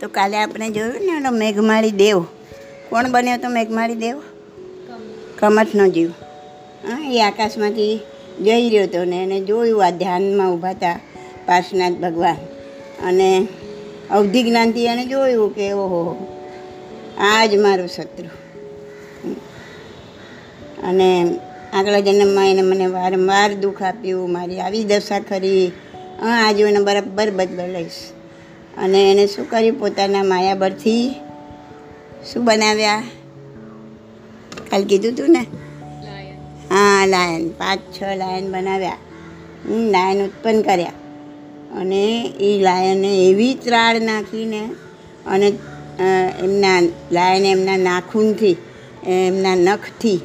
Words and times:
તો 0.00 0.08
કાલે 0.08 0.36
આપણે 0.36 0.70
જોયું 0.70 0.94
ને 0.94 1.16
એનો 1.16 1.30
મેઘમાળી 1.30 1.90
દેવ. 1.90 2.22
કોણ 2.88 3.10
બન્યો 3.10 3.36
તો 3.36 3.48
મેઘમાળી 3.48 3.94
દેવ? 3.94 4.22
કમઠનો 5.38 5.88
જીવ. 5.88 6.10
હા, 6.88 7.10
એ 7.10 7.22
આકાશમાંથી 7.22 8.00
જઈ 8.44 8.70
રહ્યો 8.70 8.84
હતો 8.84 9.04
ને 9.04 9.22
એને 9.22 9.40
જોયું 9.40 9.86
આ 9.86 9.90
ધ્યાનમાં 9.90 10.52
ઊભા 10.52 10.70
હતા 10.70 11.00
પાર્શનાથ 11.46 11.92
ભગવાન. 11.92 12.36
અને 13.06 13.48
અવધિ 14.10 14.42
જ્ઞાનથી 14.42 14.84
એણે 14.84 15.06
જોયું 15.06 15.54
કે, 15.54 15.72
ઓહો, 15.72 16.26
આ 17.18 17.46
જ 17.46 17.56
મારું 17.56 17.88
શત્રુ. 17.88 18.28
અને 20.88 21.38
આગલા 21.72 22.00
જન્મમાં 22.00 22.50
એને 22.50 22.62
મને 22.62 22.86
વારંવાર 22.86 23.54
દુઃખ 23.54 23.82
આપ્યું, 23.82 24.32
મારી 24.32 24.60
આવી 24.60 24.84
દશા 24.84 25.20
ખરી. 25.20 25.72
હા, 26.20 26.48
આજે 26.48 26.62
એને 26.62 26.80
બરાબર 26.80 27.30
બદલો 27.30 27.66
લઈશ. 27.66 27.92
અને 28.80 29.10
એણે 29.10 29.26
શું 29.26 29.50
કર્યું? 29.50 29.78
પોતાના 29.80 30.22
માયાબળથી 30.22 31.14
શું 32.32 32.44
બનાવ્યા? 32.44 33.02
કાલ 34.70 34.84
કીધું 34.84 35.14
તું 35.14 35.30
ને? 35.30 35.42
હા, 36.70 37.06
લાયન. 37.06 37.48
પાંચ, 37.48 37.80
છ 37.96 38.02
લાયન 38.16 38.52
બનાવ્યા. 38.52 38.96
હું 39.68 39.90
લાયન 39.90 40.24
ઉત્પન્ન 40.24 40.62
કર્યા. 40.62 40.92
અને 41.76 42.04
એ 42.40 42.58
લાયને 42.62 43.10
એવી 43.28 43.54
ત્રાળ 43.54 44.00
નાખીને 44.00 44.62
અને 45.26 45.48
એમના 46.40 46.80
લાયને 47.12 47.50
એમના 47.50 47.76
નાખૂનથી, 47.76 48.56
એમના 49.06 49.54
નખથી 49.54 50.20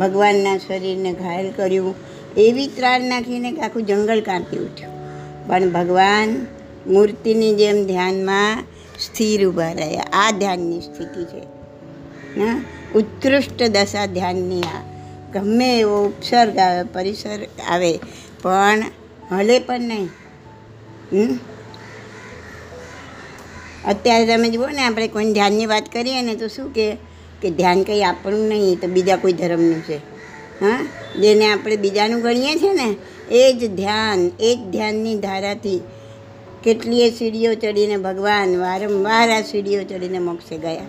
ભગવાનના 0.00 0.56
શરીરને 0.58 1.12
ઘાયલ 1.12 1.50
કર્યું. 1.50 1.94
એવી 2.36 2.66
ત્રાળ 2.66 3.00
નાખીને 3.02 3.52
કે 3.52 3.60
આખું 3.60 3.86
જંગલ 3.86 4.20
કાપી 4.20 4.58
ઉઠ્યું. 4.58 4.92
પણ 5.46 5.70
ભગવાન 5.70 6.46
મૂર્તિની 6.86 7.54
જેમ 7.54 7.86
ધ્યાનમાં 7.86 8.64
સ્થિર 9.00 9.48
ઊભા 9.48 9.72
રહ્યા. 9.72 10.02
આ 10.12 10.30
ધ્યાનની 10.30 10.80
સ્થિતિ 10.80 11.24
છે. 11.24 11.40
હા? 12.40 12.64
ઉત્કૃષ્ટ 12.94 13.62
દશા 13.62 14.06
ધ્યાનની 14.06 14.60
આ. 14.60 14.82
ગમે 15.32 15.78
એવો 15.80 16.04
ઉપસર્ગ 16.04 16.58
આવે, 16.58 16.82
પરિસર 16.82 17.38
આવે, 17.68 17.98
પણ 18.42 18.84
હલે 19.32 19.58
પણ 19.58 19.80
નહીં? 19.80 20.08
અત્યારે 23.88 24.26
તમે 24.26 24.50
જુઓ 24.50 24.66
ને, 24.66 24.82
આપણે 24.82 25.08
કોઈ 25.08 25.32
ધ્યાનની 25.32 25.66
વાત 25.66 25.92
કરીએ 25.92 26.22
ને, 26.22 26.34
તો 26.34 26.48
શું 26.48 26.74
કે 26.74 26.96
કે 27.42 27.50
ધ્યાન 27.50 27.82
કંઈ 27.82 28.02
આપણું 28.02 28.48
નહીં 28.48 28.80
તો 28.80 28.86
બીજા 28.86 29.16
કોઈ 29.16 29.32
ધર્મનું 29.32 29.82
છે. 29.82 29.96
હા? 30.60 30.86
જેને 31.20 31.52
આપણે 31.52 31.76
બીજાનું 31.76 32.20
ગણીએ 32.20 32.54
છીએ 32.54 32.72
ને, 32.72 32.96
એ 33.30 33.52
જ 33.52 33.76
ધ્યાન, 33.76 34.30
એ 34.40 34.56
જ 34.56 34.70
ધ્યાનની 34.70 35.18
ધારાથી 35.18 35.80
કેટલીય 36.64 37.10
સીડીઓ 37.10 37.54
ચડીને 37.54 37.96
ભગવાન 37.96 38.58
વારંવાર 38.58 39.30
આ 39.30 39.40
સીડીઓ 39.40 39.82
ચડીને 39.82 40.18
મોક્ષે 40.18 40.58
ગયા. 40.58 40.80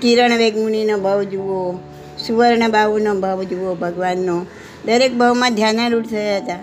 કિરણ 0.00 0.36
વેગમુનિનો 0.36 0.98
ભાવ 0.98 1.22
જુઓ, 1.22 1.78
સુવર્ણ 2.26 2.70
બાબુનો 2.70 3.14
ભાવ 3.14 3.42
જુઓ 3.42 3.74
ભગવાનનો. 3.74 4.46
દરેક 4.84 5.14
ભાવમાં 5.14 5.54
ધ્યાનારૂઢ 5.54 6.06
થયા 6.06 6.36
હતા. 6.36 6.54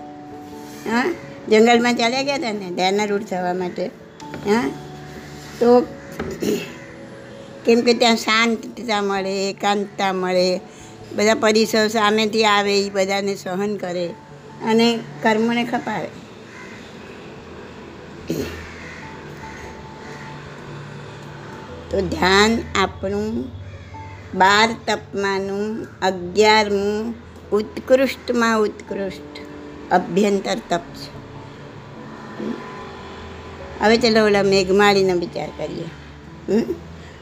હા? 0.90 1.14
જંગલમાં 1.48 1.94
ચાલ્યા 1.94 2.22
ગયા 2.22 2.34
હતા 2.34 2.52
ને? 2.52 2.70
ધ્યાનારૂઢ 2.70 3.22
થવા 3.22 3.54
માટે. 3.54 3.86
હા? 4.46 4.70
તો 5.60 5.80
કેમ 7.64 7.80
કે 7.80 7.94
ત્યાં 7.94 8.16
શાંતતા 8.16 9.02
મળે, 9.02 9.50
એકાંતતા 9.50 10.12
મળે. 10.12 10.60
બધા 11.16 11.34
પરિસર 11.34 11.88
સામેથી 11.88 12.44
આવે, 12.44 12.80
એ 12.80 12.90
બધાને 12.90 13.34
સહન 13.34 13.76
કરે 13.76 14.06
અને 14.64 14.98
કર્મને 15.22 15.64
ખપાવે. 15.64 16.08
તો 21.90 22.00
ધ્યાન 22.00 22.52
આપણું 22.74 23.28
બાર 24.34 24.68
તપમાનું, 24.86 25.86
અગિયારમું 26.02 27.14
ઉત્કૃષ્ટમાં 27.52 28.60
ઉત્કૃષ્ટ 28.60 29.34
અભ્યંતર 29.92 30.58
તપ 30.70 30.84
છે. 30.94 31.10
હવે 33.80 33.96
ચલો 33.96 34.26
ઓલા 34.26 34.42
મેઘમાળીનો 34.42 35.14
વિચાર 35.14 35.50
કરીએ? 35.58 35.88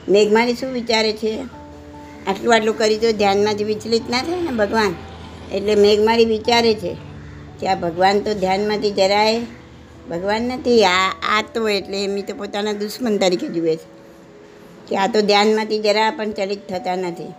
મેઘમાળી 0.09 0.55
શું 0.55 0.73
વિચારે 0.73 1.13
છે? 1.13 1.33
આટલું 2.27 2.55
આટલું 2.55 2.79
કરી 2.79 2.99
તો 2.99 3.13
ધ્યાનમાંથી 3.13 3.65
વિચલિત 3.65 4.11
ના 4.11 4.23
થાય 4.23 4.43
ને 4.43 4.53
ભગવાન? 4.53 4.95
એટલે 5.53 5.75
મેઘમાળી 5.75 6.25
વિચારે 6.25 6.75
છે 6.75 6.97
કે 7.61 7.69
આ 7.69 7.75
ભગવાન 7.75 8.21
તો 8.21 8.35
ધ્યાનમાંથી 8.35 8.91
જરાય 8.91 9.41
ભગવાન 10.11 10.43
નથી, 10.43 10.85
આ 10.85 11.11
આ 11.29 11.43
તો 11.55 11.69
એટલે 11.69 12.05
એમની 12.05 12.23
તો 12.23 12.35
પોતાના 12.35 12.73
દુશ્મન 12.73 13.19
તરીકે 13.19 13.49
જુએ 13.49 13.77
છે. 13.77 13.97
કે 14.89 14.97
આ 14.97 15.07
તો 15.07 15.21
ધ્યાનમાંથી 15.21 15.79
જરા 15.79 16.11
પણ 16.11 16.31
ચલિત 16.31 16.69
થતા 16.69 16.97
નથી? 16.97 17.33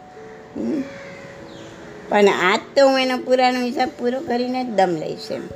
પણ 2.10 2.28
આજ 2.28 2.60
તો 2.78 2.88
હું 2.88 3.00
એનો 3.00 3.18
પુરાણો 3.18 3.62
હિસાબ 3.62 3.90
પૂરો 4.00 4.20
કરીને 4.20 4.64
જ 4.64 4.68
દમ 4.68 4.98
લઈશ 5.00 5.32
એમ. 5.32 5.48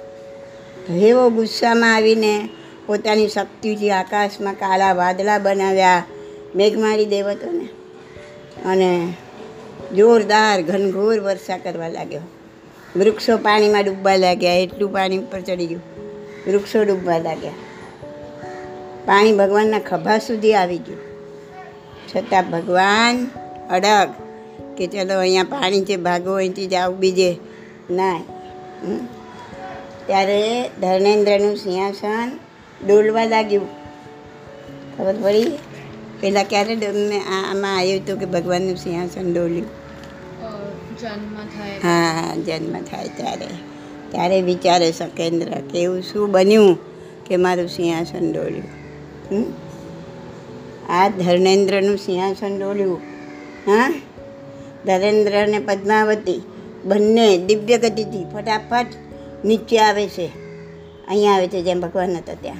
એવો 0.95 1.29
ગુસ્સામાં 1.29 1.95
આવીને 1.95 2.49
પોતાની 2.85 3.27
શક્તિથી 3.27 3.91
આકાશમાં 3.91 4.53
કાળા 4.53 4.93
વાદળા 4.93 5.39
બનાવ્યા 5.39 6.03
મેઘમારી 6.55 7.05
દેવ 7.05 7.27
હતો 7.27 7.67
અને 8.65 9.13
જોરદાર 9.95 10.61
ઘનઘોર 10.61 11.19
વર્ષા 11.19 11.57
કરવા 11.57 11.87
લાગ્યો. 11.87 12.21
વૃક્ષો 12.95 13.37
પાણીમાં 13.37 13.83
ડૂબવા 13.83 14.15
લાગ્યા, 14.15 14.53
એટલું 14.53 14.93
પાણી 14.93 15.17
ઉપર 15.17 15.41
ચડી 15.41 15.65
ગયું. 15.65 15.81
વૃક્ષો 16.47 16.83
ડૂબવા 16.83 17.17
લાગ્યા. 17.17 17.51
પાણી 19.05 19.33
ભગવાનના 19.33 19.79
ખભા 19.79 20.17
સુધી 20.17 20.53
આવી 20.53 20.77
ગયું. 20.77 21.10
છતાં 22.15 22.51
ભગવાન 22.51 23.27
અડગ 23.69 24.09
કે 24.77 24.87
ચલો 24.87 25.19
અહીંયા 25.19 25.43
પાણી 25.43 25.85
છે 25.85 25.95
ભાગો 25.97 26.33
અહીંથી 26.33 26.67
જાઓ 26.67 26.91
બીજે. 26.91 27.37
ના 27.91 28.19
ત્યારે 30.05 30.69
ધર્મેન્દ્રનું 30.81 31.55
સિંહાસન 31.55 32.39
ડોલવા 32.87 33.25
લાગ્યું. 33.25 33.67
ખબર 34.97 35.15
પડી? 35.21 35.59
પહેલાં 36.19 36.43
ક્યારે 36.43 36.75
આમાં 37.19 37.77
આવ્યું 37.77 38.01
હતું 38.01 38.19
કે 38.19 38.25
ભગવાનનું 38.25 38.75
સિંહાસન 38.75 39.33
ડોલ્યું? 39.33 39.67
જન્મ 41.01 41.35
થાય. 41.35 41.77
હા 41.77 42.35
જન્મ 42.35 42.81
થાય 42.81 43.07
ત્યારે. 43.07 43.47
ત્યારે 44.11 44.41
વિચારે 44.41 44.91
સકેન્દ્ર 44.91 45.49
કે 45.49 45.81
એવું 45.81 46.01
શું 46.01 46.31
બન્યું 46.31 46.77
કે 47.25 47.35
મારું 47.35 47.67
સિંહાસન 47.67 48.31
ડોલ્યું? 48.33 48.67
હમ? 49.31 49.70
આ 50.91 51.09
ધર્મેન્દ્રનું 51.09 51.97
સિંહાસન 51.97 52.59
ડોલ્યું. 52.59 52.97
હા? 53.67 53.93
ધરેન્દ્ર 54.85 55.43
અને 55.43 55.59
પદ્માવતી 55.59 56.41
બંને 56.85 57.37
દિવ્ય 57.37 57.77
ગતિથી 57.77 58.25
ફટાફટ 58.33 58.85
નીચે 59.45 59.79
આવે 59.79 60.07
છે. 60.07 60.31
અહીંયા 61.07 61.33
આવે 61.33 61.47
છે 61.47 61.61
જેમ 61.61 61.81
ભગવાન 61.81 62.17
હતા 62.17 62.33
ત્યાં. 62.33 62.57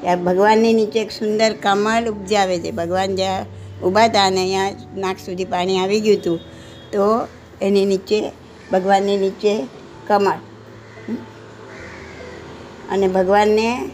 ત્યાં 0.00 0.24
ભગવાનની 0.24 0.72
નીચે 0.72 1.00
એક 1.00 1.10
સુંદર 1.10 1.52
કમળ 1.52 2.08
ઉપજાવે 2.08 2.58
છે. 2.58 2.70
ભગવાન 2.70 3.16
જ્યાં 3.16 3.46
ઊભા 3.82 4.04
હતા 4.04 4.26
અને 4.26 4.40
અહીંયા 4.40 4.70
નાક 4.96 5.16
સુધી 5.26 5.44
પાણી 5.44 5.78
આવી 5.78 6.00
ગયું 6.00 6.18
હતું, 6.18 6.38
તો 6.92 7.28
એની 7.62 7.84
નીચે, 7.84 8.32
ભગવાનની 8.72 9.16
નીચે 9.16 9.66
કમળ. 10.06 10.36
અને 12.90 13.08
ભગવાનને 13.08 13.90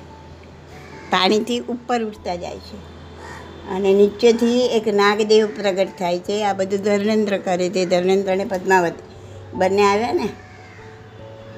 પાણીથી 1.11 1.59
ઉપર 1.59 2.05
ઉઠતા 2.05 2.35
જાય 2.35 2.57
છે. 2.57 2.90
અને 3.71 3.95
નીચેથી 3.95 4.61
એક 4.61 4.89
નાગદેવ 4.89 5.47
પ્રગટ 5.47 5.89
થાય 5.99 6.19
છે. 6.19 6.45
આ 6.45 6.53
બધું 6.53 6.79
ધર્મેન્દ્ર 6.79 7.39
કરે 7.39 7.69
છે. 7.69 7.87
ધર્મેન્દ્ર 7.87 8.33
અને 8.33 8.45
પદ્માવત 8.45 8.93
બંને 9.55 9.83
આવ્યા 9.83 10.13
ને? 10.13 10.29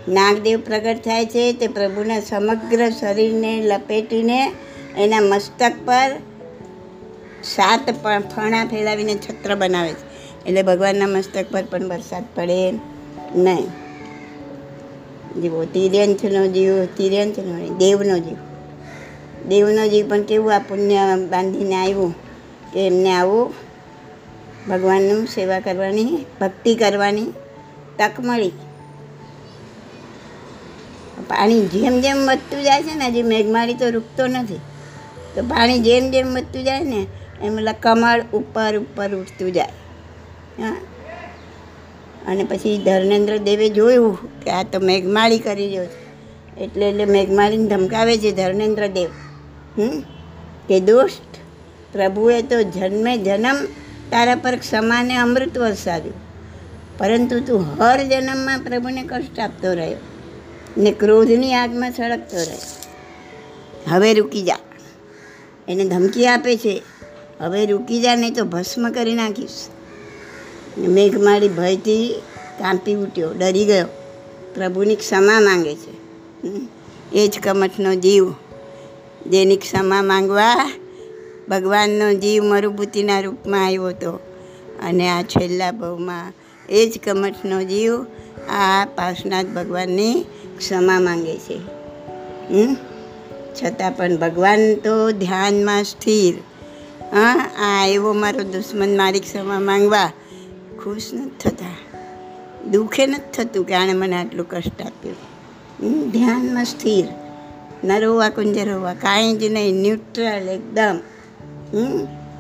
નાગદેવ 0.09 0.61
પ્રગટ 0.61 0.99
થાય 1.05 1.27
છે 1.27 1.53
તે 1.53 1.67
પ્રભુના 1.69 2.21
સમગ્ર 2.21 2.91
શરીરને 2.91 3.63
લપેટીને 3.63 4.53
એના 4.99 5.21
મસ્તક 5.21 5.73
પર 5.85 6.11
સાત 7.45 7.91
ફણા 8.35 8.65
ફેલાવીને 8.65 9.15
છત્ર 9.15 9.55
બનાવે 9.55 9.93
છે. 9.93 10.13
એટલે 10.47 10.63
ભગવાનના 10.63 11.07
મસ્તક 11.07 11.45
પર 11.51 11.65
પણ 11.71 11.89
વરસાદ 11.89 12.25
પડે 12.35 12.73
નહીં. 13.35 13.67
જીવો 15.41 15.65
તિર્યંથનો 15.65 16.47
જીવ 16.47 16.85
તિર્યંથનો 16.85 17.77
દેવનો 17.77 18.19
જીવ. 18.19 18.52
દેવનો 19.49 19.89
જીવ 19.89 20.09
પણ 20.09 20.23
કેવું 20.23 20.55
આ 20.55 20.59
પુણ્ય 20.59 20.99
બાંધીને 21.31 21.75
આવ્યું 21.75 22.15
કે 22.73 22.87
એમને 22.87 23.13
આવું 23.13 23.55
ભગવાનનું 24.69 25.27
સેવા 25.27 25.61
કરવાની, 25.61 26.25
ભક્તિ 26.41 26.75
કરવાની 26.75 27.25
તક 27.99 28.11
મળી. 28.21 28.49
પાણી 31.29 31.67
જેમ 31.67 32.01
જેમ 32.01 32.17
વધતું 32.17 32.63
જાય 32.63 32.83
છે 32.83 32.95
ને, 32.95 33.07
હજી 33.07 33.23
મેઘમાળી 33.23 33.75
તો 33.75 33.91
રૂકતો 33.91 34.27
નથી. 34.27 34.61
તો 35.35 35.43
પાણી 35.43 35.79
જેમ 35.79 36.11
જેમ 36.11 36.35
વધતું 36.35 36.65
જાય 36.65 36.85
ને, 36.85 37.07
એમ 37.43 37.59
કમળ 37.81 38.25
ઉપર 38.33 38.79
ઉપર 38.79 39.15
ઉઠતું 39.15 39.53
જાય. 39.53 39.69
હા. 40.63 40.77
અને 42.27 42.45
પછી 42.45 42.83
ધર્મેન્દ્ર 42.85 43.37
દેવે 43.37 43.69
જોયું 43.69 44.41
કે 44.45 44.51
આ 44.51 44.63
તો 44.63 44.81
મેઘમાળી 44.81 45.39
કરી 45.39 45.67
રહ્યો 45.67 45.85
છે. 45.85 46.03
એટલે 46.65 46.89
એટલે 46.89 47.05
મેઘમાળીને 47.05 47.69
ધમકાવે 47.69 48.19
છે 48.19 48.33
ધર્મેન્દ્ર 48.33 48.87
દેવ. 48.87 49.09
કે 50.69 50.81
દોસ્ત, 50.81 51.37
પ્રભુએ 51.93 52.43
તો 52.43 52.63
જન્મે 52.63 53.19
જન્મ 53.19 53.57
તારા 54.11 54.35
પર 54.35 54.57
ક્ષમાને 54.57 55.17
અમૃત 55.17 55.59
વરસાવ્યું. 55.59 56.15
પરંતુ 56.99 57.41
તું 57.41 57.61
હર 57.61 58.03
જન્મમાં 58.03 58.59
પ્રભુને 58.59 59.03
કષ્ટ 59.03 59.41
આપતો 59.41 59.75
રહ્યો 59.75 59.97
ને 60.77 60.93
ક્રોધની 60.93 61.55
આગમાં 61.55 61.93
સળગતો 61.93 62.37
રહ્યો. 62.37 62.59
હવે 63.89 64.15
રૂકી 64.15 64.43
જા. 64.43 64.59
એને 65.69 65.85
ધમકી 65.85 66.27
આપે 66.27 66.57
છે. 66.57 66.83
હવે 67.41 67.67
રૂકી 67.67 68.03
જા 68.03 68.15
નહીં 68.15 68.35
તો 68.35 68.45
ભસ્મ 68.45 68.91
કરી 68.91 69.15
નાખીશ. 69.15 69.51
મેઘ 70.79 71.19
મારી 71.19 71.49
ભયથી 71.49 72.23
કાંપી 72.59 72.95
ઉઠ્યો, 72.95 73.33
ડરી 73.33 73.65
ગયો. 73.65 73.87
પ્રભુની 74.55 74.97
ક્ષમા 74.97 75.41
માંગે 75.41 75.75
છે. 75.75 75.93
એ 77.13 77.29
જ 77.29 77.41
કમઠનો 77.41 77.95
જીવ. 77.95 78.35
જેની 79.27 79.57
ક્ષમા 79.57 80.03
માંગવા 80.03 80.71
ભગવાનનો 81.49 82.13
જીવ 82.13 82.45
મરુભૂતિના 82.45 83.21
રૂપમાં 83.21 83.67
આવ્યો 83.67 83.87
હતો. 83.87 84.13
અને 84.83 85.09
આ 85.09 85.23
છેલ્લા 85.23 85.71
ભાવમાં 85.71 86.33
એ 86.69 86.89
જ 86.89 87.01
કમઠનો 87.05 87.63
જીવ 87.63 88.03
આ 88.49 88.85
પાર્શનાથ 88.85 89.47
ભગવાનની 89.47 90.25
ક્ષમા 90.59 91.01
માંગે 91.01 91.37
છે? 91.37 91.59
છતાં 93.63 93.97
પણ 93.97 94.17
ભગવાન 94.17 94.75
તો 94.75 95.11
ધ્યાનમાં 95.11 95.85
સ્થિર. 95.85 96.35
હા, 97.17 97.51
આ 97.59 97.87
એવો 97.87 98.13
મારો 98.13 98.43
દુશ્મન 98.43 98.97
મારી 98.97 99.21
ક્ષમા 99.21 99.61
માંગવા 99.61 100.11
ખુશ 100.85 101.11
નથી 101.15 101.51
થતા. 101.51 101.77
દુઃખે 102.71 103.07
નથી 103.07 103.33
થતું 103.33 103.65
કે 103.65 103.75
આણે 103.75 103.93
મને 103.93 104.17
આટલું 104.17 104.49
કષ્ટ 104.49 104.83
આપ્યું. 104.83 106.11
ધ્યાનમાં 106.11 106.65
સ્થિર. 106.65 107.05
ન 107.85 108.01
રોવા 108.01 108.29
કુંજ 108.29 108.59
રોવા 108.59 108.95
કાંઈ 108.95 109.37
જ 109.37 109.45
નહીં 109.45 109.75
ન્યુટ્રલ 109.75 110.49
એકદમ. 110.49 110.99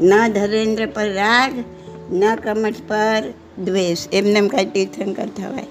ન 0.00 0.28
ધરેન્દ્ર 0.28 0.86
પર 0.86 1.12
રાગ, 1.12 1.64
ન 2.12 2.34
કમઠ 2.34 2.74
પર 2.88 3.22
દ્વેષ. 3.64 4.06
એમને 4.12 4.32
એમ 4.32 4.48
કાંઈ 4.48 4.64
તીર્થંકર 4.64 5.26
થવાય. 5.26 5.66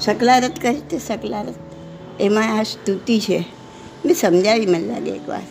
સકલારત 0.00 0.52
કહે 0.62 0.74
તે 0.74 0.98
સકલારત 0.98 1.54
એમાં 2.20 2.58
આ 2.58 2.62
સ્તુતિ 2.62 3.20
છે. 3.20 3.44
મેં 4.04 4.14
સમજાવી 4.14 4.66
મને 4.66 4.86
લાગે 4.86 5.10
એકવાર. 5.10 5.42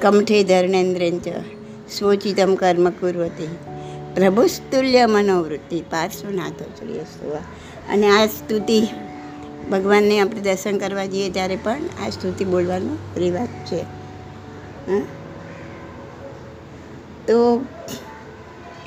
કમઠે 0.00 0.44
ધર્ણેન્દ્રેન્ચ 0.44 1.28
સ્વચિતમ 1.92 2.54
કર્મ 2.54 2.90
કુર્વતી. 2.90 3.56
પ્રભુસ્તુલ્ય 4.14 5.06
મનોવૃત્તિ, 5.06 5.80
પાર્શ્વનાથો 5.80 6.64
શ્રી 6.64 6.98
અને 7.92 8.08
આ 8.08 8.26
સ્તુતિ 8.26 8.82
ભગવાનને 9.70 10.20
આપણે 10.20 10.40
દર્શન 10.40 10.78
કરવા 10.78 11.04
જઈએ 11.04 11.30
ત્યારે 11.30 11.56
પણ 11.56 11.80
આ 12.06 12.10
સ્તુતિ 12.10 12.44
બોલવાનો 12.44 12.98
રિવાજ 13.16 13.48
છે? 13.48 13.82
તો 17.26 17.64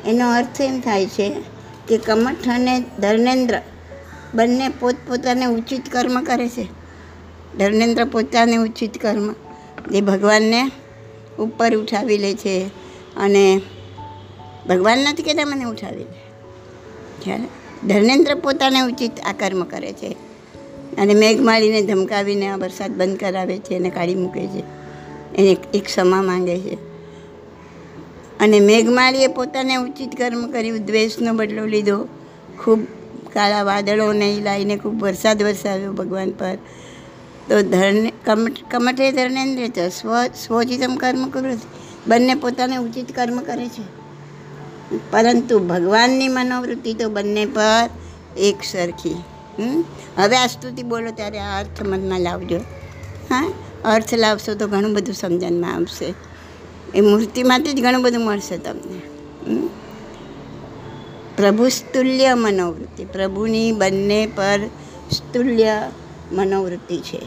એનો 0.06 0.32
અર્થ 0.32 0.62
એમ 0.62 0.82
થાય 0.82 1.06
છે 1.06 1.42
કે 1.88 1.98
કમઠ 1.98 2.48
અને 2.48 2.80
ધર્મેન્દ્ર 2.80 3.62
બંને 4.36 4.70
પોતપોતાને 4.70 5.46
ઉચિત 5.46 5.90
કર્મ 5.92 6.24
કરે 6.24 6.50
છે. 6.50 6.68
ધર્મેન્દ્ર 7.58 8.06
પોતાને 8.06 8.56
ઉચિત 8.56 9.02
કર્મ, 9.02 9.34
જે 9.92 10.02
ભગવાનને 10.02 10.72
ઉપર 11.40 11.76
ઉઠાવી 11.76 12.18
લે 12.18 12.34
છે 12.34 12.68
અને 13.18 13.62
ભગવાન 14.70 15.00
નથી 15.00 15.24
કહેતા 15.24 15.46
મને 15.46 15.64
ઉઠાવી 15.64 16.04
લે. 16.04 17.38
ધર્મેન્દ્ર 17.88 18.36
પોતાને 18.36 18.80
ઉચિત 18.82 19.20
આ 19.20 19.32
કર્મ 19.32 19.64
કરે 19.64 19.94
છે. 19.94 20.29
અને 20.98 21.14
મેઘમાળીને 21.14 21.82
ધમકાવીને 21.82 22.48
આ 22.48 22.58
વરસાદ 22.58 22.92
બંધ 22.92 23.20
કરાવે 23.20 23.58
છે 23.58 23.76
અને 23.76 23.90
કાઢી 23.90 24.16
મૂકે 24.16 24.48
છે. 24.48 24.60
એને 25.36 25.58
એક 25.74 25.86
ક્ષમા 25.86 26.22
માંગે 26.22 26.60
છે. 26.60 26.90
અને 28.40 28.60
મેઘમાળીએ 28.60 29.28
પોતાને 29.28 29.76
ઉચિત 29.76 30.18
કર્મ 30.18 30.52
કર્યું, 30.52 30.86
દ્વેષનો 30.86 31.34
બદલો 31.34 31.66
લીધો. 31.66 32.08
ખૂબ 32.64 32.80
કાળા 33.34 33.64
વાદળોને 33.64 34.40
લાવીને 34.40 34.78
ખૂબ 34.78 35.02
વરસાદ 35.02 35.44
વરસાવ્યો 35.44 35.94
ભગવાન 35.94 36.32
પર. 36.32 36.56
તો 37.50 37.62
ધરને 37.62 38.14
કમઠ 38.72 39.14
ધર્ણેન્દ્ર 39.16 39.68
છે. 39.68 39.90
સ્વ 39.90 40.26
સ્વચિતમ 40.26 40.96
કર્મ 40.96 41.30
કરું 41.30 41.60
બંને 42.08 42.36
પોતાને 42.36 42.78
ઉચિત 42.78 43.16
કર્મ 43.16 43.40
કરે 43.40 43.68
છે. 43.68 44.00
પરંતુ 45.12 45.60
ભગવાનની 45.60 46.28
મનોવૃત્તિ 46.28 46.94
તો 46.94 47.10
બંને 47.10 47.46
પર 47.46 47.90
એક 48.38 48.56
સરખી? 48.64 49.16
હવે 50.18 50.38
આ 50.38 50.48
સ્તુતિ 50.48 50.84
બોલો 50.84 51.12
ત્યારે 51.12 51.40
આ 51.40 51.60
અર્થ 51.60 51.88
મનમાં 51.88 52.22
લાવજો. 52.22 52.58
હા? 53.30 53.54
અર્થ 53.86 54.14
લાવશો 54.14 54.56
તો 54.56 54.68
ઘણું 54.68 54.94
બધું 54.94 55.16
સમજણમાં 55.16 55.76
આવશે. 55.76 56.14
એ 56.96 57.02
મૂર્તિમાંથી 57.02 57.74
જ 57.74 57.84
ઘણું 57.84 58.02
બધું 58.02 58.26
મળશે 58.26 58.58
તમને? 58.58 59.02
પ્રભુ 61.38 61.70
સ્તુલ્ય 61.70 62.34
મનોવૃત્તિ. 62.34 63.06
પ્રભુની 63.06 63.72
બંને 63.72 64.32
પર 64.36 64.60
સ્તુલ્ય 65.12 65.92
મનોવૃત્તિ 66.32 66.98
છે? 66.98 67.22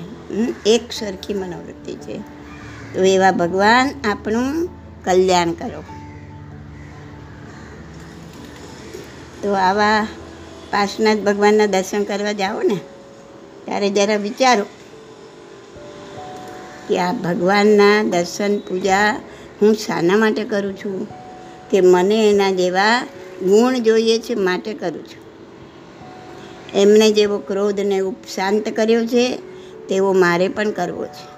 એક 0.67 0.93
સરખી 0.93 1.35
મનોવૃત્તિ 1.35 1.95
છે. 1.95 2.19
તો 2.95 3.05
એવા 3.05 3.31
ભગવાન 3.31 3.91
આપણું 4.05 4.69
કલ્યાણ 5.05 5.53
કરો. 5.53 5.85
તો 9.43 9.53
આવા 9.53 10.07
પાર્શનાથ 10.73 11.19
ભગવાનના 11.19 11.67
દર્શન 11.67 12.05
કરવા 12.05 12.33
જાઓ 12.33 12.63
ને, 12.63 12.77
ત્યારે 13.65 13.91
જરા 13.91 14.17
વિચારો 14.17 14.65
કે 16.89 16.99
આ 16.99 17.13
ભગવાનના 17.13 18.03
દર્શન 18.03 18.59
પૂજા 18.59 19.21
હું 19.63 19.75
શાના 19.75 20.17
માટે 20.17 20.45
કરું 20.45 20.77
છું 20.77 21.07
કે 21.71 21.81
મને 21.81 22.31
એના 22.31 22.51
જેવા 22.51 23.07
ગુણ 23.43 23.79
જોઈએ 23.79 24.19
છે 24.19 24.35
માટે 24.35 24.75
કરું 24.75 25.05
છું? 25.05 25.23
એમને 26.75 27.13
જેવો 27.13 27.39
ક્રોધને 27.39 27.99
ઉપશાંત 27.99 28.69
કર્યો 28.69 29.07
છે, 29.07 29.39
તેવો 29.89 30.13
મારે 30.13 30.49
પણ 30.49 30.71
કરવો 30.71 31.07
છે. 31.07 31.33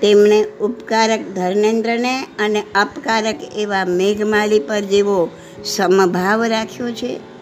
તેમણે 0.00 0.44
ઉપકારક 0.44 1.20
ધર્મેન્દ્રને 1.20 2.26
અને 2.38 2.62
અપકારક 2.74 3.36
એવા 3.56 3.84
મેઘમાલી 3.84 4.60
પર 4.60 4.80
જેવો 4.80 5.30
સમભાવ 5.64 6.44
રાખ્યો 6.44 6.92
છે 6.92 7.33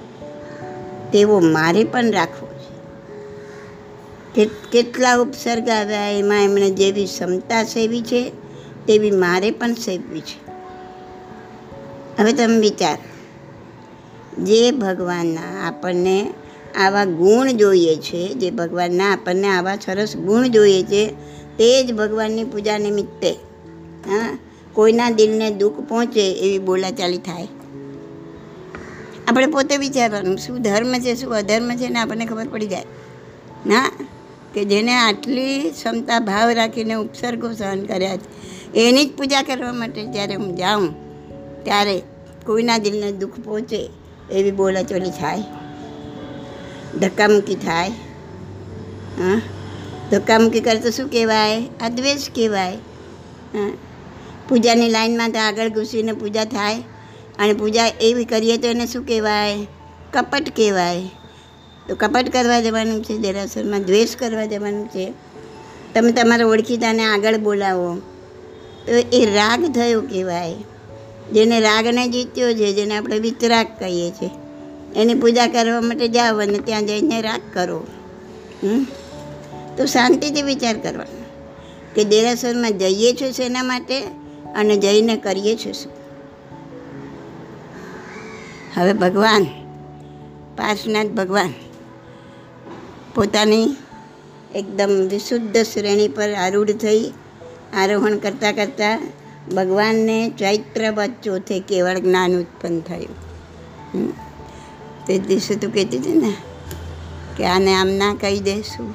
તેવો 1.12 1.40
મારે 1.40 1.84
પણ 1.84 2.10
રાખવો 2.10 2.48
છે. 2.48 2.72
કેટલા 4.72 5.16
ઉપસર્ગ 5.16 5.68
આવ્યા 5.68 6.00
એમાં 6.00 6.42
એમણે 6.42 6.70
જેવી 6.70 7.04
ક્ષમતા 7.04 7.64
સેવી 7.64 8.02
છે, 8.02 8.32
તેવી 8.86 9.10
મારે 9.10 9.50
પણ 9.50 9.74
સેવવી 9.74 10.20
છે. 10.20 10.52
હવે 12.22 12.32
તમે 12.32 12.58
વિચાર, 12.58 12.98
જે 14.44 14.70
ભગવાનના 14.70 15.68
આપણને 15.68 16.30
આવા 16.78 17.04
ગુણ 17.04 17.50
જોઈએ 17.50 17.96
છે, 17.96 18.34
જે 18.34 18.50
ભગવાનના 18.50 19.12
આપણને 19.12 19.48
આવા 19.48 19.76
સરસ 19.76 20.16
ગુણ 20.16 20.46
જોઈએ 20.46 20.82
છે, 20.82 21.06
તે 21.58 21.84
જ 21.84 21.92
ભગવાનની 21.92 22.44
પૂજા 22.44 22.78
નિમિત્તે, 22.78 23.30
હા, 24.06 24.38
કોઈના 24.72 25.10
દિલને 25.10 25.50
દુઃખ 25.50 25.74
પહોંચે 25.74 26.32
એવી 26.32 26.58
બોલાચાલી 26.58 27.18
થાય. 27.18 27.48
આપણે 29.32 29.46
પોતે 29.46 29.76
વિચારવાનું, 29.76 30.38
શું 30.38 30.62
ધર્મ 30.62 30.92
છે, 30.92 31.14
શું 31.14 31.34
અધર્મ 31.34 31.76
છે 31.76 31.88
ને 31.88 31.98
આપણને 31.98 32.26
ખબર 32.26 32.48
પડી 32.48 32.66
જાય. 32.66 32.84
ના, 33.66 33.90
કે 34.54 34.64
જેને 34.64 34.94
આટલી 34.94 35.70
ક્ષમતા, 35.70 36.20
ભાવ 36.20 36.50
રાખીને 36.50 36.94
ઉપસર્ગો 36.94 37.52
સહન 37.52 37.84
કર્યા 37.84 38.16
છે, 38.16 38.42
એની 38.74 39.04
જ 39.04 39.16
પૂજા 39.16 39.42
કરવા 39.42 39.72
માટે 39.72 40.06
જ્યારે 40.06 40.34
હું 40.34 40.56
જાઉં, 40.56 40.94
ત્યારે 41.64 42.02
કોઈના 42.46 42.78
દિલને 42.78 43.12
દુઃખ 43.12 43.32
પહોંચે 43.44 43.90
એવી 44.32 44.50
બોલાચોલી 44.50 45.10
થાય. 45.10 45.42
ધક્કામુક્કી 46.98 47.54
થાય. 47.54 47.88
હા? 49.18 49.40
ધક્કામુક્કી 50.10 50.60
કરે 50.60 50.78
તો 50.78 50.90
શું 50.90 51.10
કહેવાય? 51.10 51.62
આ 51.80 51.88
દ્વેષ 51.88 52.30
કહેવાય. 52.34 52.74
હા? 53.54 53.72
પૂજાની 54.48 54.88
લાઈનમાં 54.88 55.30
તો 55.30 55.38
આગળ 55.38 55.68
ઘૂસીને 55.68 56.12
પૂજા 56.12 56.44
થાય. 56.44 56.82
અને 57.38 57.52
પૂજા 57.52 57.86
એવી 57.86 58.24
કરીએ 58.24 58.56
તો 58.56 58.68
એને 58.68 58.86
શું 58.86 59.06
કહેવાય? 59.06 59.66
કપટ 60.12 60.56
કહેવાય. 60.56 61.02
તો 61.88 61.94
કપટ 61.94 62.28
કરવા 62.28 62.60
જવાનું 62.60 63.04
છે, 63.04 63.18
દેરાસરમાં 63.18 63.82
દ્વેષ 63.82 64.16
કરવા 64.16 64.44
જવાનું 64.44 64.88
છે. 64.88 65.12
તમે 65.94 66.12
તમારા 66.12 66.46
ઓળખીતાને 66.46 67.04
આગળ 67.04 67.36
બોલાવો. 67.36 67.94
તો 68.86 68.92
એ 69.12 69.34
રાગ 69.34 69.74
થયો 69.74 70.00
કહેવાય. 70.00 70.54
જેને 71.32 71.60
રાગને 71.60 72.08
જીત્યો 72.08 72.52
છે, 72.52 72.72
જેને 72.72 72.96
આપણે 72.96 73.18
વિતરાગ 73.18 73.66
કહીએ 73.78 74.10
છીએ. 74.10 74.30
એની 74.96 75.14
પૂજા 75.14 75.46
કરવા 75.46 75.80
માટે 75.80 76.08
જાઓ 76.08 76.38
અને 76.38 76.58
ત્યાં 76.58 76.86
જઈને 76.86 77.22
રાગ 77.22 77.40
કરો? 77.52 77.86
તો 79.76 79.86
શાંતિથી 79.86 80.42
વિચાર 80.42 80.78
કરવાનો. 80.78 81.24
કે 81.94 82.04
દેરાસરમાં 82.04 82.78
જઈએ 82.78 83.12
છીએ 83.12 83.32
શેના 83.32 83.62
માટે 83.62 84.00
અને 84.54 84.76
જઈને 84.76 85.16
કરીએ 85.16 85.56
છીએ 85.56 85.72
શું? 85.72 86.01
હવે 88.76 88.92
ભગવાન 88.92 89.46
પાર્શનાથ 90.56 91.06
ભગવાન 91.06 91.52
પોતાની 93.14 93.76
એકદમ 94.54 95.08
વિશુદ્ધ 95.08 95.56
શ્રેણી 95.56 96.08
પર 96.08 96.30
આરૂઢ 96.34 96.70
થઈ 96.70 97.12
આરોહણ 97.74 98.16
કરતાં 98.16 98.54
કરતાં 98.54 99.00
ભગવાનને 99.54 100.28
ચૈત્ર 100.28 101.08
ચોથે 101.22 101.60
કેવળ 101.60 101.98
જ્ઞાન 101.98 102.32
ઉત્પન્ન 102.40 102.80
થયું. 102.80 103.16
તે 105.06 105.18
દિવસે 105.18 105.54
તું 105.54 105.74
કહેતી 105.74 105.98
હતી 105.98 106.12
ને 106.12 106.32
કે 107.36 107.44
આને 107.44 107.74
આમ 107.74 107.88
ના 107.88 108.14
કહી 108.14 108.40
દેશું. 108.40 108.94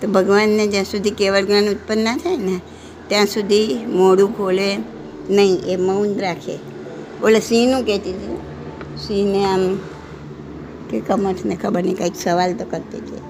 તો 0.00 0.08
ભગવાનને 0.08 0.66
જ્યાં 0.66 0.84
સુધી 0.84 1.10
કેવળ 1.10 1.44
જ્ઞાન 1.44 1.68
ઉત્પન્ન 1.68 2.04
ના 2.04 2.16
થાય 2.16 2.36
ને, 2.36 2.60
ત્યાં 3.08 3.26
સુધી 3.26 3.86
મોડું 3.86 4.36
ખોલે 4.36 4.76
નહીં, 5.30 5.56
એ 5.66 5.76
મૌન 5.76 6.18
રાખે. 6.18 6.73
ઓલે 7.22 7.40
સિંહનું 7.40 7.86
કહેતી 7.86 8.10
હતી. 8.10 8.38
સિંહને 9.06 9.44
આમ 9.44 9.76
કે 10.90 11.00
કમઠને 11.00 11.56
ખબર 11.56 11.82
નહીં, 11.82 11.96
કંઈક 11.96 12.16
સવાલ 12.16 12.54
તો 12.54 12.64
કરતી 12.64 12.96
હતી. 12.96 13.24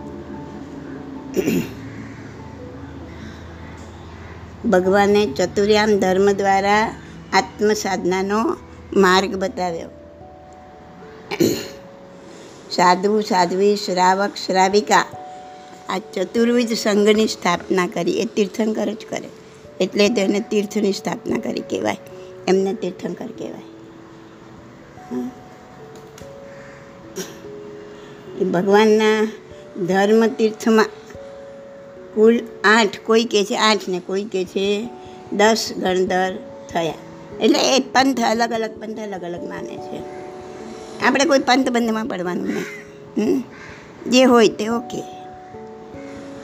ભગવાને 4.71 5.27
ચતુર્યામ 5.27 5.99
ધર્મ 5.99 6.33
દ્વારા 6.33 6.95
આત્મ 7.33 7.73
સાધનાનો 7.73 8.57
માર્ગ 8.97 9.37
બતાવ્યો. 9.37 9.89
સાધુ, 12.71 13.21
સાધ્વી, 13.21 13.77
શ્રાવક, 13.77 14.31
શ્રાવિકા 14.47 15.05
આ 15.89 15.99
ચતુર્વિધ 15.99 16.73
સંઘની 16.73 17.29
સ્થાપના 17.29 17.87
કરી. 17.87 18.21
એ 18.21 18.25
તીર્થંકર 18.25 18.93
જ 18.93 19.07
કરે. 19.11 19.29
એટલે 19.81 20.09
તેને 20.09 20.41
તીર્થની 20.41 20.93
સ્થાપના 20.93 21.39
કરી 21.39 21.61
કહેવાય. 21.61 21.97
એમને 22.49 22.75
તીર્થંકર 22.75 23.27
કહેવાય. 23.27 23.74
ભગવાનના 28.51 29.33
ધર્મ 29.87 30.27
તીર્થમાં 30.27 30.87
કુલ 32.15 32.41
આઠ 32.65 32.99
કોઈ 33.07 33.25
કહે 33.25 33.45
છે 33.45 33.57
આઠ 33.57 33.89
ને 33.89 34.01
કોઈ 34.01 34.25
કહે 34.25 34.45
છે 34.45 34.89
દસ 35.33 35.73
ગણધર 35.77 36.35
થયા. 36.73 36.95
એટલે 37.41 37.77
એ 37.77 37.81
પંથ 37.81 38.21
અલગ 38.21 38.53
અલગ 38.53 38.71
પંથ 38.81 38.99
અલગ 38.99 39.25
અલગ 39.25 39.49
માને 39.49 39.77
છે. 39.77 40.03
આપણે 41.05 41.25
કોઈ 41.25 41.39
પંથ 41.39 41.69
બંધમાં 41.69 42.07
પડવાનું 42.07 42.49
નહીં? 42.49 43.45
જે 44.07 44.25
હોય 44.25 44.49
તે 44.49 44.69
ઓકે. 44.69 45.03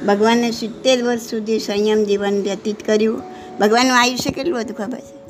ભગવાને 0.07 0.51
સિત્તેર 0.51 1.03
વર્ષ 1.03 1.21
સુધી 1.21 1.59
સંયમ 1.59 2.05
જીવન 2.05 2.43
વ્યતીત 2.43 2.87
કર્યું. 2.87 3.23
ભગવાનનું 3.61 4.01
આયુષ્ય 4.01 4.31
કેટલું 4.31 4.61
હતું 4.61 4.77
ખબર 4.77 4.99
છે? 4.99 5.21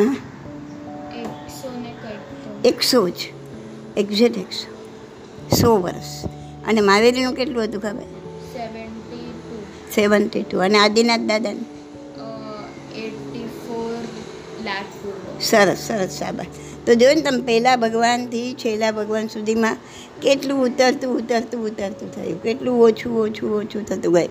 હા? 0.00 0.16
એકસો 2.64 3.08
જ. 3.08 3.12
એક્ઝેક્ટ 3.96 4.38
એકસો 4.38 4.72
સો. 5.56 5.80
વર્ષ. 5.80 6.24
અને 6.66 6.80
માવેલીનું 6.80 7.34
કેટલું 7.34 7.64
હતું 7.64 7.82
ખબર? 7.82 8.02
Seventy 9.94 10.42
two. 10.42 10.58
અને 10.58 10.78
આદિનાથ 10.78 11.20
દાદાને? 11.20 11.64
સરસ 15.40 15.78
સરસ 15.78 16.10
સાબા 16.10 16.44
તો 16.86 16.94
જોયું 16.94 17.16
ને 17.16 17.20
તમે 17.20 17.40
પહેલાં 17.40 17.80
ભગવાનથી 17.80 18.54
છેલ્લા 18.54 18.92
ભગવાન 18.92 19.26
સુધીમાં 19.26 19.76
કેટલું 20.22 20.64
ઉતરતું 20.64 21.16
ઉતરતું 21.16 21.64
ઉતરતું 21.64 22.14
થયું. 22.14 22.42
કેટલું 22.42 22.82
ઓછું 22.82 23.22
ઓછું 23.22 23.58
ઓછું 23.58 23.86
થતું 23.86 24.14
ગયું. 24.14 24.28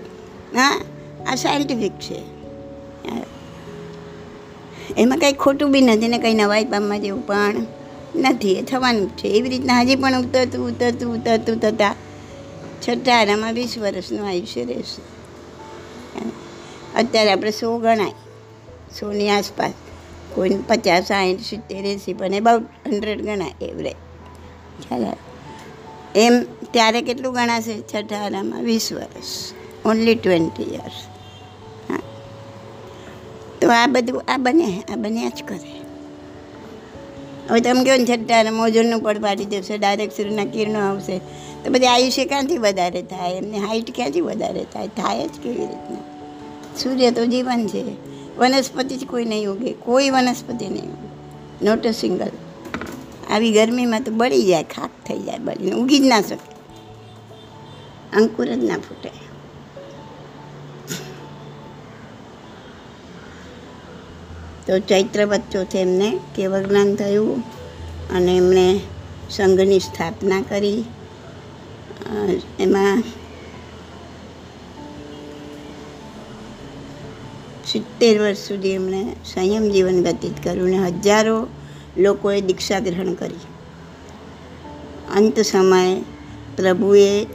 હા? 0.56 0.82
આ 1.28 1.36
સાયન્ટિફિક 1.36 1.92
છે. 1.92 2.42
એમાં 4.98 5.18
કંઈ 5.18 5.34
ખોટું 5.34 5.72
બી 5.72 5.82
નથી 5.82 6.08
ને 6.08 6.18
કંઈ 6.18 6.34
નવાઈ 6.34 6.66
પામવા 6.66 6.98
જેવું 6.98 7.28
પણ 7.28 7.56
નથી, 8.16 8.54
એ 8.54 8.62
થવાનું 8.62 9.18
છે. 9.18 9.28
એવી 9.28 9.50
રીતના 9.50 9.82
હજી 9.82 9.96
પણ 9.96 10.20
ઉતરતું 10.20 10.68
ઉતરતું 10.68 11.14
ઉતરતું 11.14 11.58
થતાં 11.58 11.96
છઠ્ઠારામાં 12.88 13.54
વીસ 13.54 13.78
વર્ષનું 13.78 14.28
આયુષ્ય 14.28 14.66
રહેશે. 14.66 15.02
અત્યારે 16.96 17.32
આપણે 17.32 17.52
સો 17.52 17.78
ગણાય. 17.78 18.12
સોની 19.00 19.30
આસપાસ 19.30 19.74
કોઈને 20.36 20.64
પચાસ 20.68 21.04
સાઠ 21.04 21.40
સિત્તેર, 21.40 21.86
એંસી 21.86 22.14
પણ 22.14 22.34
એબાઉટ 22.34 22.62
હંડ્રેડ 22.62 23.22
ગણાય 23.22 23.66
એવરેજ 23.66 23.96
ચાલે. 24.90 25.18
એમ 26.16 26.44
ત્યારે 26.72 27.02
કેટલું 27.02 27.34
ગણાશે 27.34 27.82
છઠ્ઠારામાં 27.82 28.64
વીસ 28.64 28.94
વર્ષ. 28.94 29.54
ઓનલી 29.86 30.16
ટ્વેન્ટી 30.16 30.74
યર્સ 30.74 31.08
હા. 31.92 32.00
તો 33.62 33.72
આ 33.72 33.88
બધું 33.88 34.24
આ 34.28 34.38
બને 34.38 34.84
આ 34.92 34.96
બન્યા 34.96 35.30
જ 35.30 35.44
કરે. 35.48 35.81
હવે 37.50 37.62
તમે 37.62 37.84
કહો 37.84 37.96
ને 37.96 38.06
છઠ્ઠા 38.06 38.52
મોજરનું 38.52 39.00
પડ 39.00 39.22
પાડી 39.22 39.46
દેશે 39.46 39.78
ડાયરેક્ટ 39.78 40.18
સૂર્યના 40.18 40.46
કિરણો 40.46 40.80
આવશે. 40.80 41.18
તો 41.66 41.72
બધી 41.72 41.86
આયુષ્ય 41.86 42.26
ક્યાંથી 42.26 42.58
વધારે 42.58 43.02
થાય? 43.02 43.34
એમની 43.34 43.58
હાઇટ 43.58 43.96
ક્યાંથી 43.96 44.22
વધારે 44.22 44.64
થાય? 44.64 44.88
થાય 44.88 45.28
જ 45.28 45.32
કેવી 45.32 45.56
રીતના? 45.56 45.98
સૂર્ય 46.78 47.12
તો 47.12 47.26
જીવન 47.26 47.68
છે. 47.68 47.84
વનસ્પતિ 48.38 48.98
જ 48.98 49.06
કોઈ 49.06 49.26
નહીં 49.26 49.48
ઉગે. 49.48 49.72
કોઈ 49.72 50.10
વનસ્પતિ 50.10 50.68
નહીં 50.68 50.84
ઉગે. 50.84 51.12
નોટ 51.66 51.88
અ 51.88 51.92
સિંગલ 51.92 52.28
આવી 53.30 53.52
ગરમીમાં 53.52 54.04
તો 54.04 54.12
બળી 54.12 54.44
જાય, 54.44 54.64
ખાક 54.64 54.90
થઈ 55.08 55.20
જાય 55.20 55.38
બળીને. 55.38 55.72
ઉગી 55.72 56.00
જ 56.00 56.02
ના 56.02 56.22
શકે. 56.22 56.52
અંકુર 58.18 58.46
જ 58.46 58.64
ના 58.64 58.78
ફૂટે. 58.78 59.31
તો 64.68 64.80
ચૈત્ર 64.80 65.26
બચ્ચોથી 65.26 65.78
એમને 65.78 66.20
કેવજ્ઞાન 66.36 66.96
થયું 66.96 67.40
અને 68.16 68.38
એમણે 68.38 68.80
સંઘની 69.30 69.80
સ્થાપના 69.80 70.42
કરી. 70.42 70.84
એમાં 72.60 73.04
સિત્તેર 77.68 78.22
વર્ષ 78.22 78.38
સુધી 78.38 78.70
એમણે 78.70 79.02
સંયમ 79.26 79.70
જીવન 79.70 80.04
વ્યતીત 80.04 80.44
કર્યું 80.44 80.70
ને 80.70 80.78
હજારો 80.78 81.48
લોકોએ 81.98 82.42
દીક્ષા 82.42 82.80
ગ્રહણ 82.80 83.14
કરી. 83.14 83.42
અંત 85.16 85.40
સમયે 85.40 86.02
પ્રભુએ 86.58 87.26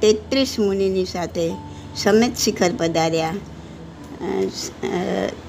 તેત્રીસ 0.00 0.56
મુનિની 0.58 1.04
સાથે 1.04 1.50
સમેત 1.96 2.36
શિખર 2.36 2.70
પધાર્યા. 2.78 3.34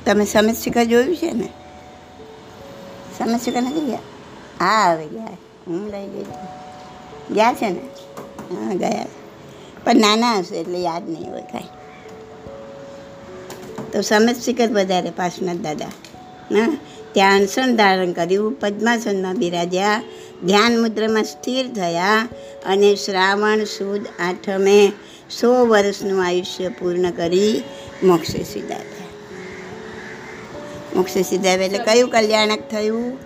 તમે 0.05 0.25
સમેત 0.25 0.55
જોયું 0.87 1.15
છે 1.15 1.31
ને? 1.31 1.49
સમેત 3.17 3.57
નથી 3.57 3.85
ગયા? 3.85 3.99
હા, 4.59 4.91
હવે 4.91 5.07
ગયા. 5.07 5.27
હું 5.67 5.91
લઈ 5.91 6.07
ગઈ. 6.07 6.25
ગયા 7.33 7.53
છે 7.53 7.69
ને? 7.69 7.79
હા, 8.55 8.73
ગયા. 8.73 9.05
પણ 9.83 9.95
નાના 9.95 10.37
હશે 10.37 10.55
એટલે 10.55 10.79
યાદ 10.79 11.09
નહીં 11.09 11.31
હોય 11.31 11.41
કાંઈ. 11.41 11.63
તો 13.93 14.01
સમેત 14.01 14.35
જ 14.35 14.71
વધારે 14.71 15.09
પાર્શ્વનાથ 15.09 15.57
દાદા. 15.57 15.85
હા, 15.85 16.77
ત્યાં 17.11 17.35
અનશન 17.35 17.75
ધારણ 17.75 18.11
કર્યું, 18.11 18.59
પદ્માસનમાં 18.59 19.35
બિરાજ્યા, 19.35 20.01
ધ્યાન 20.45 20.81
મુદ્રામાં 20.81 21.23
સ્થિર 21.23 21.73
થયા 21.73 22.27
અને 22.65 22.95
શ્રાવણ 22.95 23.63
સુદ 23.63 24.05
આઠમે 24.19 24.91
સો 25.31 25.65
વર્ષનું 25.65 26.25
આયુષ્ય 26.25 26.69
પૂર્ણ 26.69 27.11
કરી 27.11 27.63
મોક્ષે 28.03 28.43
સીધાવ્યા 28.43 28.97
મોક્ષે 30.95 31.23
સીધા 31.23 31.49
એટલે 31.49 31.77
કયું 31.77 32.09
કલ્યાણક 32.09 32.69
થયું? 32.71 33.17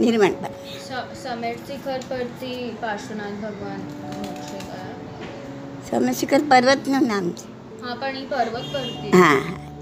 નિર્વાણ 0.00 0.32
પામ્યા 0.32 1.04
સ- 1.12 1.22
સમેટ 1.22 1.56
શિખર 1.56 2.00
પરથી 2.08 2.76
પાર્શ્વનાથ 2.80 3.32
ભગવાન 3.32 3.78
મોક્ષે 4.16 4.58
ગયા. 4.58 6.48
પર્વતનું 6.48 7.06
નામ 7.06 7.30
છે. 7.30 7.82
હા 7.82 7.94
પણ 7.94 8.16
એ 8.16 8.26
પર્વત 8.26 8.62
પરથી. 8.72 9.10
હા 9.10 9.34
હા. 9.34 9.73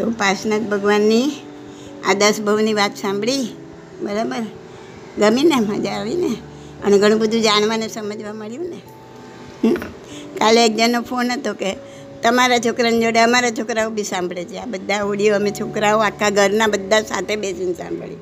તો 0.00 0.10
પાર્શનાથ 0.10 0.62
ભગવાનની 0.62 1.30
આ 2.08 2.12
દસ 2.12 2.40
બહુની 2.40 2.74
વાત 2.74 2.96
સાંભળી. 2.96 3.48
બરાબર? 4.02 4.42
ગમી 5.18 5.44
ને? 5.44 5.54
મજા 5.54 5.92
આવી 5.92 6.14
ને? 6.14 6.36
અને 6.84 6.98
ઘણું 6.98 7.18
બધું 7.18 7.42
જાણવાને 7.42 7.88
સમજવા 7.88 8.32
મળ્યું 8.32 8.66
ને? 8.68 8.80
કાલે 10.38 10.66
એક 10.66 10.76
જણનો 10.76 11.02
ફોન 11.02 11.32
હતો 11.32 11.54
કે 11.54 11.76
તમારા 12.22 12.58
છોકરાની 12.58 13.00
જોડે 13.00 13.20
અમારા 13.20 13.50
છોકરાઓ 13.50 13.90
બી 13.90 14.02
સાંભળે 14.02 14.44
છે. 14.44 14.58
આ 14.58 14.66
બધા 14.66 15.04
ઓડિયો 15.04 15.36
અમે 15.36 15.50
છોકરાઓ 15.50 15.98
આખા 15.98 16.30
ઘરના 16.30 16.66
બધા 16.66 17.02
સાથે 17.02 17.36
બેસીને 17.36 17.72
સાંભળી 17.72 18.16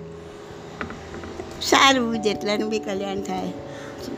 સારું, 1.62 2.23
જેટલાનું 2.23 2.70
બી 2.70 2.78
કલ્યાણ 2.78 3.20
થાય. 3.20 3.52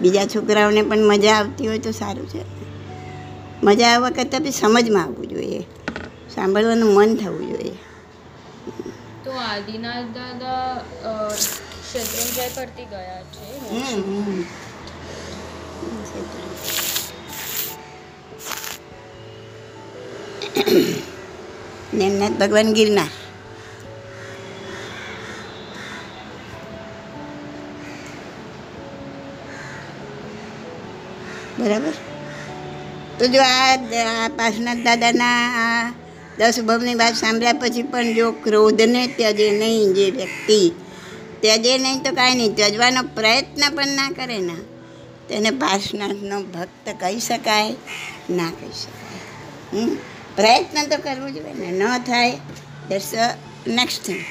બીજા 0.00 0.26
છોકરાઓને 0.26 0.82
પણ 0.82 0.98
મજા 0.98 1.34
આવતી 1.34 1.66
હોય 1.66 1.78
તો 1.78 1.90
સારું 1.90 2.28
છે. 2.28 2.42
મજા 3.64 3.88
આવવા 3.88 4.10
કરતાં 4.10 4.42
બી 4.42 4.50
સમજમાં 4.50 5.04
આવવું 5.04 5.28
જોઈએ. 5.28 5.66
સાંભળવાનું 6.34 6.94
મન 6.94 7.16
થવું 7.16 7.48
જોઈએ. 7.48 7.78
તો 9.24 9.30
આદિનાથ 9.30 10.04
દાદા 10.04 10.82
શત્રુંજય 11.92 12.48
પરથી 12.54 12.84
ગયા 12.84 13.22
છે? 13.22 13.70
હમ, 13.70 14.02
હમ. 14.02 14.44
ને 21.94 22.30
ભગવાન 22.30 22.72
ગિરનાર. 22.72 23.08
બરાબર? 31.58 31.92
તો 33.18 33.26
જો 33.26 33.42
આ 33.42 33.76
દ- 33.76 34.84
દાદાના 34.84 35.48
આ 35.54 35.99
દસ 36.40 36.60
ભવની 36.60 36.94
વાત 36.94 37.14
સાંભળ્યા 37.14 37.52
પછી 37.52 37.82
પણ 37.82 38.14
જો 38.14 38.32
ક્રોધને 38.32 39.06
ત્યજે 39.06 39.50
નહીં 39.50 39.94
જે 39.94 40.10
વ્યક્તિ, 40.10 40.72
ત્યજે 41.40 41.78
નહીં 41.78 42.02
તો 42.02 42.12
કાંઈ 42.12 42.34
નહીં, 42.34 42.54
ત્યજવાનો 42.54 43.02
પ્રયત્ન 43.02 43.76
પણ 43.76 43.88
ના 43.88 44.10
કરે 44.10 44.38
ને. 44.38 44.54
તેને 45.28 45.50
પાર્શનાથનો 45.50 46.42
ભક્ત 46.42 46.88
કહી 47.00 47.18
શકાય, 47.18 47.70
ના 48.30 48.50
કહી 48.50 48.68
શકાય. 48.68 49.80
હમ? 49.80 49.96
પ્રયત્ન 50.36 50.88
તો 50.88 50.96
કરવો 51.02 51.30
જોઈએ 51.30 51.54
ને, 51.54 51.70
ન 51.70 51.98
થાય 51.98 52.30
દેટ્સ 52.88 53.12
નેક્સ્ટ 53.66 54.02
થિંગ 54.02 54.24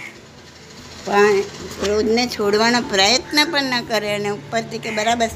પણ 1.05 1.41
ક્રોધને 1.81 2.27
છોડવાનો 2.27 2.81
પ્રયત્ન 2.81 3.51
પણ 3.51 3.63
ન 3.63 3.83
કરે 3.83 4.15
અને 4.15 4.29
ઉપરથી 4.29 4.77
કે 4.77 4.89
બરાબર 4.89 5.29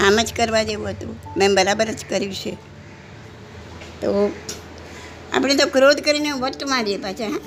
આમ 0.00 0.22
જ 0.22 0.32
કરવા 0.36 0.62
જેવું 0.62 0.88
હતું. 0.88 1.16
મેં 1.36 1.54
બરાબર 1.54 1.86
જ 1.86 2.04
કર્યું 2.08 2.34
છે. 2.34 2.50
તો 4.00 4.32
આપણે 5.34 5.54
તો 5.54 5.66
ક્રોધ 5.66 6.00
કરીને 6.00 6.32
વટ 6.32 6.64
મારીએ 6.64 6.96
પાછા, 6.96 7.28
હા? 7.28 7.38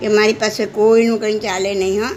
કે 0.00 0.08
મારી 0.08 0.32
પાસે 0.32 0.66
કોઈનું 0.66 1.20
કંઈ 1.20 1.38
ચાલે 1.38 1.74
નહીં, 1.74 2.02
હા. 2.02 2.08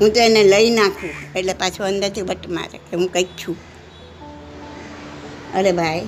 હું 0.00 0.10
તો 0.10 0.20
એને 0.20 0.44
લઈ 0.44 0.70
નાખું, 0.70 1.10
એટલે 1.36 1.52
પાછો 1.52 1.84
અંદરથી 1.84 2.22
વટ 2.22 2.48
મારે, 2.48 2.78
કે 2.78 2.96
હું 2.96 3.12
કંઈક 3.12 3.26
છું. 3.26 3.56
અરે 5.54 5.72
ભાઈ, 5.72 6.00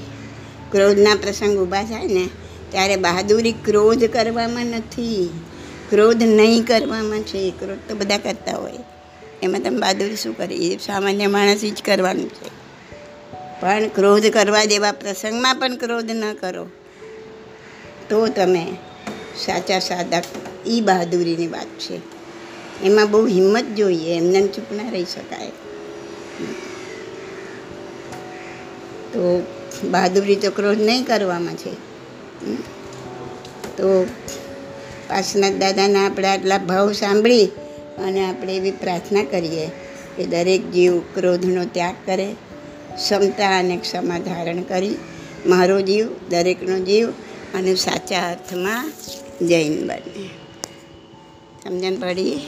ક્રોધના 0.73 1.14
પ્રસંગ 1.14 1.59
ઊભા 1.59 1.83
થાય 1.83 2.07
ને, 2.07 2.28
ત્યારે 2.71 2.97
બહાદુરી 2.97 3.52
ક્રોધ 3.52 4.05
કરવામાં 4.05 4.66
નથી. 4.66 5.31
ક્રોધ 5.90 6.23
નહીં 6.23 6.66
કરવામાં 6.66 7.21
છે, 7.21 7.50
ક્રોધ 7.50 7.78
તો 7.88 7.95
બધા 7.95 8.19
કરતા 8.19 8.57
હોય. 8.57 8.73
એમાં 9.43 9.62
તમે 9.62 9.78
બહાદુરી 9.78 10.16
શું 10.16 10.37
કરી? 10.37 10.73
એ 10.73 10.76
સામાન્ય 10.76 11.26
માણસ 11.26 11.61
જ 11.61 11.83
કરવાનું 11.85 12.28
છે. 12.28 12.66
પણ 13.61 13.88
ક્રોધ 13.88 14.26
કરવા 14.26 14.64
જેવા 14.64 14.93
પ્રસંગમાં 14.93 15.57
પણ 15.57 15.76
ક્રોધ 15.76 16.11
ન 16.11 16.33
કરો. 16.33 16.66
તો 18.09 18.27
તમે 18.29 18.67
સાચા 19.47 19.79
સાદા 19.79 20.23
એ 20.67 20.81
બહાદુરીની 20.81 21.47
વાત 21.47 21.67
છે. 21.67 22.01
એમાં 22.85 23.11
બહુ 23.11 23.27
હિંમત 23.27 23.65
જોઈએ, 23.77 24.17
એમને 24.17 24.39
એમ 24.39 24.47
ચૂપ 24.47 24.73
ના 24.73 24.91
રહી 24.91 25.05
શકાય. 25.05 25.49
તો 29.13 29.47
બહાદુરી 29.91 30.37
તો 30.37 30.51
ક્રોધ 30.51 30.81
નહીં 30.81 31.05
કરવામાં 31.05 31.55
છે. 31.55 31.73
તો 33.77 34.07
પાસનાથ 35.09 35.53
દાદાના 35.53 36.07
આપણે 36.07 36.29
આટલા 36.29 36.59
ભાવ 36.59 36.93
સાંભળી 36.93 37.45
અને 38.07 38.29
આપણે 38.29 38.57
એવી 38.57 38.71
પ્રાર્થના 38.71 39.25
કરીએ 39.25 39.67
કે 40.17 40.27
દરેક 40.27 40.71
જીવ 40.71 40.99
ક્રોધનો 40.99 41.65
ત્યાગ 41.65 41.95
કરે, 42.07 42.33
ક્ષમતા 42.97 43.59
અને 43.59 43.77
ક્ષમા 43.77 44.19
ધારણ 44.19 44.63
કરી. 44.63 44.97
મારો 45.47 45.81
જીવ, 45.81 46.07
દરેકનો 46.31 46.79
જીવ 46.79 47.09
અને 47.55 47.75
સાચા 47.75 48.31
અર્થમાં 48.31 48.93
જૈન 49.47 49.88
બને. 49.88 50.29
સમજણ 51.65 51.95
પડી? 51.95 52.41